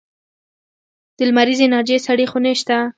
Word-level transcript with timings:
د 1.17 1.19
لمریزې 1.29 1.63
انرژۍ 1.67 1.97
سړې 2.07 2.25
خونې 2.31 2.53
شته؟ 2.59 2.77